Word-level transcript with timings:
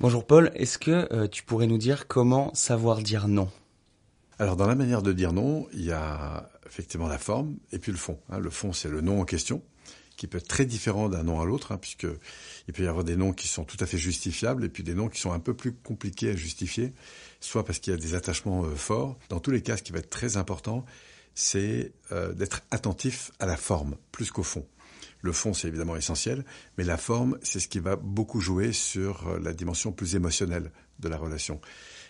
Bonjour 0.00 0.26
Paul, 0.26 0.50
est-ce 0.54 0.78
que 0.78 1.12
euh, 1.12 1.28
tu 1.28 1.42
pourrais 1.42 1.66
nous 1.66 1.76
dire 1.76 2.08
comment 2.08 2.54
savoir 2.54 3.02
dire 3.02 3.28
non? 3.28 3.50
Alors 4.38 4.56
dans 4.56 4.66
la 4.66 4.74
manière 4.74 5.02
de 5.02 5.12
dire 5.12 5.34
non, 5.34 5.68
il 5.74 5.84
y 5.84 5.92
a 5.92 6.48
effectivement 6.66 7.06
la 7.06 7.18
forme 7.18 7.58
et 7.70 7.78
puis 7.78 7.92
le 7.92 7.98
fond. 7.98 8.18
Hein. 8.30 8.38
Le 8.38 8.48
fond, 8.48 8.72
c'est 8.72 8.88
le 8.88 9.02
non 9.02 9.20
en 9.20 9.26
question, 9.26 9.62
qui 10.16 10.26
peut 10.26 10.38
être 10.38 10.48
très 10.48 10.64
différent 10.64 11.10
d'un 11.10 11.24
non 11.24 11.38
à 11.38 11.44
l'autre, 11.44 11.72
hein, 11.72 11.80
il 12.66 12.72
peut 12.72 12.82
y 12.82 12.86
avoir 12.86 13.04
des 13.04 13.14
noms 13.14 13.34
qui 13.34 13.46
sont 13.46 13.64
tout 13.64 13.76
à 13.80 13.84
fait 13.84 13.98
justifiables 13.98 14.64
et 14.64 14.70
puis 14.70 14.82
des 14.82 14.94
noms 14.94 15.10
qui 15.10 15.20
sont 15.20 15.32
un 15.32 15.38
peu 15.38 15.52
plus 15.52 15.74
compliqués 15.74 16.30
à 16.30 16.34
justifier, 16.34 16.94
soit 17.40 17.66
parce 17.66 17.78
qu'il 17.78 17.92
y 17.92 17.94
a 17.94 18.00
des 18.00 18.14
attachements 18.14 18.64
euh, 18.64 18.74
forts. 18.74 19.18
Dans 19.28 19.38
tous 19.38 19.50
les 19.50 19.60
cas, 19.60 19.76
ce 19.76 19.82
qui 19.82 19.92
va 19.92 19.98
être 19.98 20.08
très 20.08 20.38
important, 20.38 20.86
c'est 21.34 21.92
euh, 22.10 22.32
d'être 22.32 22.62
attentif 22.70 23.32
à 23.38 23.44
la 23.44 23.58
forme 23.58 23.96
plus 24.12 24.30
qu'au 24.30 24.44
fond. 24.44 24.64
Le 25.22 25.32
fond, 25.32 25.52
c'est 25.52 25.68
évidemment 25.68 25.96
essentiel, 25.96 26.44
mais 26.78 26.84
la 26.84 26.96
forme, 26.96 27.38
c'est 27.42 27.60
ce 27.60 27.68
qui 27.68 27.78
va 27.78 27.96
beaucoup 27.96 28.40
jouer 28.40 28.72
sur 28.72 29.28
euh, 29.28 29.38
la 29.38 29.52
dimension 29.52 29.92
plus 29.92 30.14
émotionnelle 30.14 30.70
de 30.98 31.08
la 31.08 31.16
relation. 31.16 31.60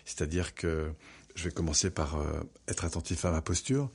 C'est-à-dire 0.05 0.55
que 0.55 0.91
je 1.35 1.45
vais 1.45 1.51
commencer 1.51 1.89
par 1.89 2.15
euh, 2.15 2.41
être 2.67 2.85
attentif 2.85 3.25
à 3.25 3.31
ma 3.31 3.41
posture, 3.41 3.89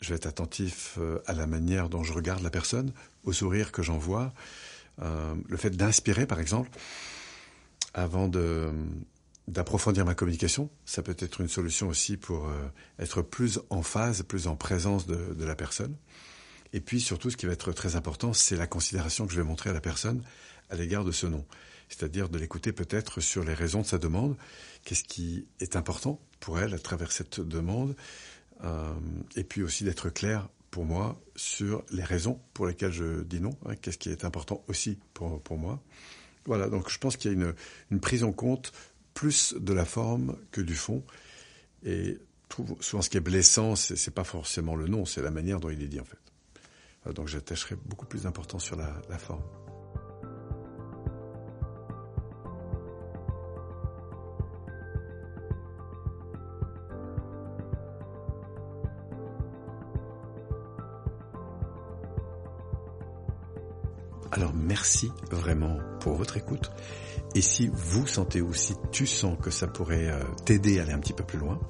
je 0.00 0.10
vais 0.10 0.16
être 0.16 0.26
attentif 0.26 0.96
euh, 0.98 1.18
à 1.26 1.32
la 1.32 1.46
manière 1.46 1.88
dont 1.88 2.04
je 2.04 2.12
regarde 2.12 2.42
la 2.42 2.50
personne, 2.50 2.92
au 3.24 3.32
sourire 3.32 3.72
que 3.72 3.82
j'envoie, 3.82 4.32
le 5.48 5.56
fait 5.56 5.70
d'inspirer, 5.70 6.24
par 6.24 6.38
exemple, 6.38 6.70
avant 7.94 8.30
d'approfondir 9.48 10.04
ma 10.04 10.14
communication, 10.14 10.70
ça 10.84 11.02
peut 11.02 11.16
être 11.18 11.40
une 11.40 11.48
solution 11.48 11.88
aussi 11.88 12.16
pour 12.16 12.48
être 13.00 13.20
plus 13.20 13.58
en 13.70 13.82
phase, 13.82 14.22
plus 14.22 14.46
en 14.46 14.54
présence 14.54 15.08
de 15.08 15.44
la 15.44 15.56
personne. 15.56 15.96
Et 16.74 16.80
puis 16.80 17.00
surtout, 17.00 17.30
ce 17.30 17.36
qui 17.36 17.46
va 17.46 17.52
être 17.52 17.70
très 17.70 17.94
important, 17.94 18.32
c'est 18.32 18.56
la 18.56 18.66
considération 18.66 19.28
que 19.28 19.32
je 19.32 19.38
vais 19.38 19.46
montrer 19.46 19.70
à 19.70 19.72
la 19.72 19.80
personne 19.80 20.24
à 20.70 20.74
l'égard 20.74 21.04
de 21.04 21.12
ce 21.12 21.26
nom. 21.28 21.46
C'est-à-dire 21.88 22.28
de 22.28 22.36
l'écouter 22.36 22.72
peut-être 22.72 23.20
sur 23.20 23.44
les 23.44 23.54
raisons 23.54 23.82
de 23.82 23.86
sa 23.86 23.98
demande, 23.98 24.36
qu'est-ce 24.84 25.04
qui 25.04 25.46
est 25.60 25.76
important 25.76 26.20
pour 26.40 26.58
elle 26.58 26.74
à 26.74 26.78
travers 26.80 27.12
cette 27.12 27.38
demande, 27.40 27.94
euh, 28.64 28.92
et 29.36 29.44
puis 29.44 29.62
aussi 29.62 29.84
d'être 29.84 30.10
clair 30.10 30.48
pour 30.72 30.84
moi 30.84 31.20
sur 31.36 31.84
les 31.92 32.02
raisons 32.02 32.40
pour 32.54 32.66
lesquelles 32.66 32.92
je 32.92 33.22
dis 33.22 33.40
non, 33.40 33.56
hein, 33.66 33.76
qu'est-ce 33.76 33.98
qui 33.98 34.10
est 34.10 34.24
important 34.24 34.64
aussi 34.66 34.98
pour, 35.12 35.40
pour 35.42 35.58
moi. 35.58 35.80
Voilà, 36.44 36.68
donc 36.68 36.90
je 36.90 36.98
pense 36.98 37.16
qu'il 37.16 37.30
y 37.30 37.44
a 37.44 37.54
une, 37.90 38.00
prise 38.00 38.24
en 38.24 38.32
compte 38.32 38.72
plus 39.14 39.54
de 39.54 39.72
la 39.72 39.84
forme 39.84 40.36
que 40.50 40.60
du 40.60 40.74
fond. 40.74 41.04
Et 41.84 42.18
souvent 42.80 43.00
ce 43.00 43.10
qui 43.10 43.16
est 43.16 43.20
blessant, 43.20 43.76
c'est 43.76 44.10
pas 44.10 44.24
forcément 44.24 44.74
le 44.74 44.88
nom, 44.88 45.06
c'est 45.06 45.22
la 45.22 45.30
manière 45.30 45.60
dont 45.60 45.70
il 45.70 45.80
est 45.80 45.86
dit 45.88 46.00
en 46.00 46.04
fait. 46.04 46.18
Euh, 47.06 47.12
donc 47.12 47.28
j'attacherai 47.28 47.76
beaucoup 47.84 48.06
plus 48.06 48.22
d'importance 48.22 48.64
sur 48.64 48.76
la, 48.76 49.18
forme. 49.18 49.42
Alors 64.32 64.52
merci 64.52 65.12
vraiment 65.30 65.78
pour 66.00 66.14
votre 66.14 66.36
écoute. 66.36 66.72
Et 67.36 67.40
si 67.40 67.70
vous 67.72 68.06
sentez 68.06 68.40
ou 68.40 68.52
si 68.52 68.74
tu 68.90 69.06
sens 69.06 69.38
que 69.40 69.50
ça 69.50 69.68
pourrait 69.68 70.08
euh, 70.08 70.22
t'aider 70.44 70.80
à 70.80 70.82
aller 70.82 70.92
un 70.92 70.98
petit 70.98 71.12
peu 71.12 71.24
plus 71.24 71.38
loin, 71.38 71.60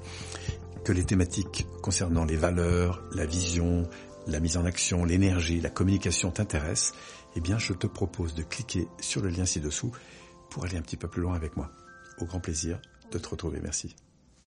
que 0.83 0.91
les 0.91 1.03
thématiques 1.03 1.67
concernant 1.81 2.25
les 2.25 2.37
valeurs, 2.37 3.03
la 3.13 3.25
vision, 3.25 3.87
la 4.27 4.39
mise 4.39 4.57
en 4.57 4.65
action, 4.65 5.05
l'énergie, 5.05 5.61
la 5.61 5.69
communication 5.69 6.31
t'intéressent, 6.31 6.93
eh 7.35 7.41
bien 7.41 7.57
je 7.57 7.73
te 7.73 7.87
propose 7.87 8.33
de 8.33 8.43
cliquer 8.43 8.87
sur 8.99 9.21
le 9.21 9.29
lien 9.29 9.45
ci-dessous 9.45 9.91
pour 10.49 10.65
aller 10.65 10.77
un 10.77 10.81
petit 10.81 10.97
peu 10.97 11.07
plus 11.07 11.21
loin 11.21 11.35
avec 11.35 11.55
moi. 11.57 11.71
Au 12.19 12.25
grand 12.25 12.39
plaisir 12.39 12.79
de 13.11 13.17
te 13.17 13.27
retrouver. 13.27 13.59
Merci. 13.61 13.95